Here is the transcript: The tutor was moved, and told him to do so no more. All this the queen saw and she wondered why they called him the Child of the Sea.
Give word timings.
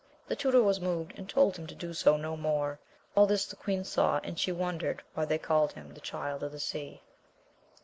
The 0.27 0.35
tutor 0.35 0.63
was 0.63 0.81
moved, 0.81 1.13
and 1.15 1.29
told 1.29 1.55
him 1.57 1.67
to 1.67 1.75
do 1.75 1.93
so 1.93 2.17
no 2.17 2.35
more. 2.35 2.79
All 3.15 3.27
this 3.27 3.45
the 3.45 3.55
queen 3.55 3.83
saw 3.83 4.19
and 4.23 4.39
she 4.39 4.51
wondered 4.51 5.03
why 5.13 5.25
they 5.25 5.37
called 5.37 5.73
him 5.73 5.93
the 5.93 6.01
Child 6.01 6.41
of 6.41 6.51
the 6.51 6.59
Sea. 6.59 7.03